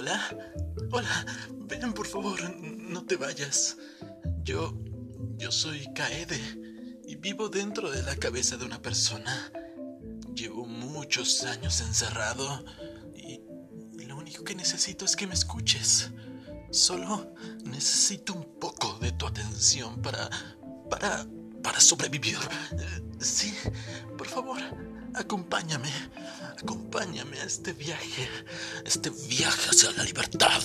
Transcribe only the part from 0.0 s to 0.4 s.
Hola,